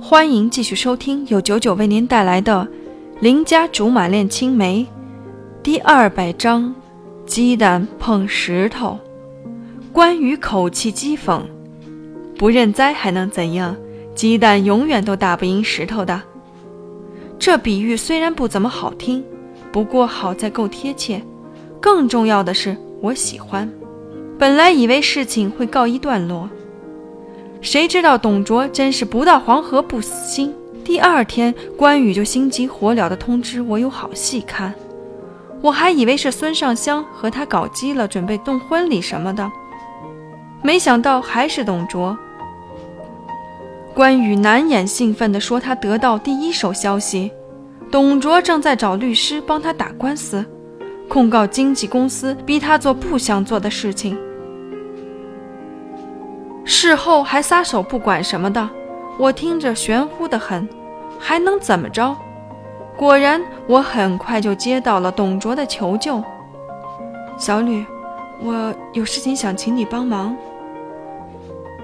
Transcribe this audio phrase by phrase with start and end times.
[0.00, 2.66] 欢迎继续收听由九九为您带来的
[3.20, 4.84] 《邻家竹马恋青梅》
[5.62, 6.74] 第二百章：
[7.24, 8.98] 鸡蛋碰石头。
[9.92, 11.40] 关羽口气讥讽
[12.36, 13.76] ：“不认栽还能怎样？
[14.14, 16.20] 鸡蛋永远都打不赢石头的。”
[17.38, 19.24] 这比喻虽然不怎么好听，
[19.70, 21.22] 不过好在够贴切。
[21.80, 23.70] 更重要的是，我喜欢。
[24.36, 26.48] 本来以为事情会告一段落。
[27.66, 30.54] 谁知道董卓真是不到黄河不死心。
[30.84, 34.72] 第二天，关羽就心急火燎地通知我有好戏看。
[35.60, 39.50] 我还以为是孙尚香和他搞基了，准备动婚礼什么的，
[40.62, 42.16] 没想到还是董卓。
[43.92, 47.32] 关羽难掩兴奋地说：“他得到第一手消息，
[47.90, 50.44] 董卓正在找律师帮他打官司，
[51.08, 54.16] 控告经纪公司逼他做不想做的事情。”
[56.68, 58.68] 事后还撒手不管什么的，
[59.18, 60.68] 我听着玄乎的很，
[61.16, 62.14] 还能怎么着？
[62.96, 66.20] 果然，我很快就接到了董卓的求救。
[67.38, 67.86] 小吕，
[68.42, 70.36] 我有事情想请你帮忙。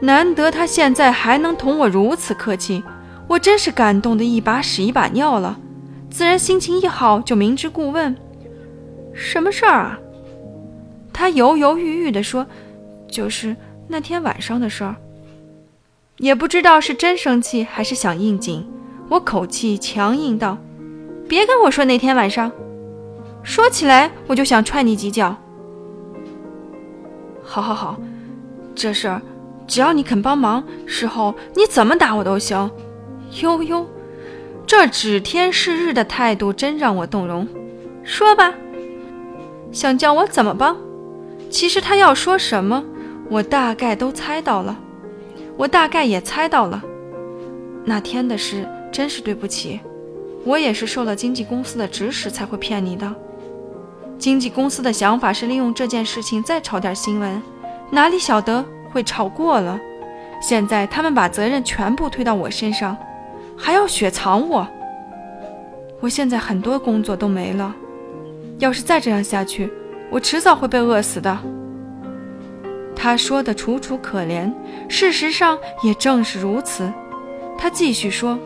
[0.00, 2.82] 难得他现在还能同我如此客气，
[3.28, 5.56] 我真是感动的一把屎一把尿了。
[6.10, 8.16] 自然心情一好就明知故问
[9.14, 10.00] ：“什么事儿啊？”
[11.12, 12.44] 他犹犹豫豫地说
[13.06, 13.54] ：“就是。”
[13.86, 14.96] 那天晚上的事儿，
[16.18, 18.66] 也不知道是真生气还是想应景，
[19.08, 20.56] 我口气强硬道
[21.28, 22.50] ：“别跟我说那天晚上，
[23.42, 25.36] 说起来我就想踹你几脚。”
[27.44, 28.00] 好好好，
[28.74, 29.20] 这事儿
[29.66, 32.70] 只要你肯帮忙，事后你怎么打我都行。
[33.42, 33.86] 呦呦，
[34.66, 37.46] 这指天誓日的态度真让我动容。
[38.02, 38.54] 说吧，
[39.72, 40.76] 想叫我怎么帮？
[41.50, 42.82] 其实他要说什么？
[43.30, 44.76] 我大概都猜到了，
[45.56, 46.82] 我大概也猜到了，
[47.84, 49.80] 那天的事真是对不起，
[50.44, 53.12] 我也是受了经纪公司的指使才会骗你的。
[54.18, 57.42] 经纪公司的想法是利用这件事情再炒点新闻，
[57.90, 59.78] 哪里晓得会炒过了。
[60.40, 62.96] 现在他们把责任全部推到我身上，
[63.56, 64.66] 还要雪藏我。
[66.00, 67.74] 我现在很多工作都没了，
[68.58, 69.72] 要是再这样下去，
[70.10, 71.36] 我迟早会被饿死的。
[72.96, 74.52] 他说的楚楚可怜，
[74.88, 76.90] 事实上也正是如此。
[77.58, 78.38] 他继续说：“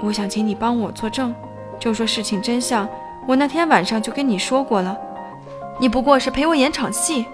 [0.00, 1.34] 我想请你帮我作证，
[1.78, 2.88] 就说事情真相。
[3.26, 4.96] 我那天晚上就跟你说过了，
[5.78, 7.24] 你不过是陪我演场戏，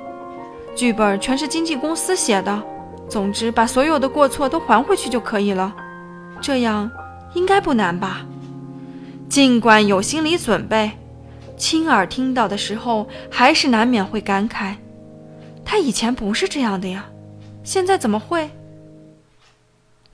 [0.75, 2.63] 剧本全是经纪公司写的。
[3.09, 5.75] 总之，把所有的过错都还回去就可以了。
[6.41, 6.91] 这样
[7.35, 8.23] 应该不难吧？
[9.29, 10.93] 尽管有心理准备，
[11.57, 14.75] 亲耳听到的时候，还是难免会感慨。”
[15.65, 17.07] 他以前不是这样的呀，
[17.63, 18.51] 现在怎么会？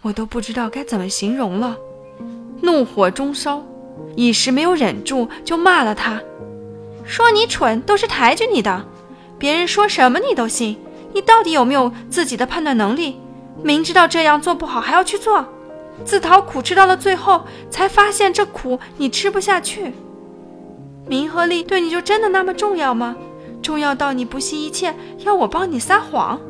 [0.02, 1.76] 我都不知道该怎么形容了。
[2.62, 3.62] 怒火中烧，
[4.14, 6.20] 一时没有忍住，就骂了他，
[7.04, 8.86] 说你蠢都是抬举你的，
[9.38, 10.78] 别人说什么你都信，
[11.12, 13.18] 你到底有没有自己的判断能力？
[13.62, 15.44] 明知道这样做不好还要去做，
[16.04, 19.92] 自讨苦吃到了最后，才发现这苦你吃不下去。
[21.06, 23.16] 名和利对你就真的那么重要吗？
[23.66, 24.94] 重要到你不惜一切
[25.24, 26.40] 要我帮你撒谎？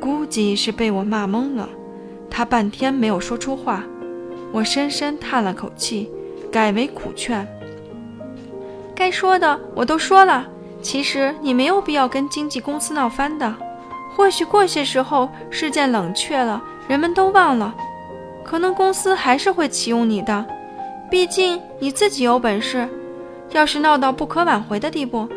[0.00, 1.68] 估计是被我骂懵了，
[2.30, 3.82] 他半天没有说出话。
[4.52, 6.08] 我深深叹了口气，
[6.52, 7.44] 改为苦劝
[8.94, 10.46] ：“该说的我都说了。
[10.80, 13.52] 其实你没有必要跟经纪公司闹翻的。
[14.14, 17.74] 或许过些时候事件冷却了，人们都忘了，
[18.44, 20.46] 可能公司还是会启用你的。
[21.10, 22.88] 毕竟你自己有本事。
[23.50, 25.28] 要是闹到不可挽回的地步，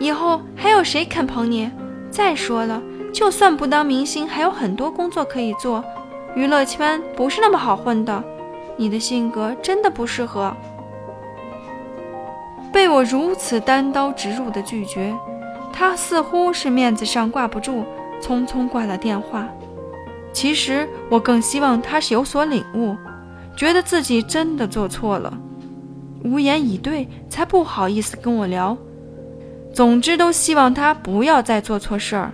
[0.00, 1.70] 以后还有谁肯捧你？
[2.10, 5.84] 再说了，就算不当明星，还有很多工作可以做。
[6.34, 8.24] 娱乐圈不是那么好混的，
[8.76, 10.52] 你的性格真的不适合。
[12.72, 15.14] 被我如此单刀直入的拒绝，
[15.72, 17.84] 他似乎是面子上挂不住，
[18.22, 19.46] 匆匆挂了电话。
[20.32, 22.96] 其实我更希望他是有所领悟，
[23.56, 25.36] 觉得自己真的做错了，
[26.24, 28.76] 无言以对，才不好意思跟我聊。
[29.72, 32.32] 总之，都希望他不要再做错事儿。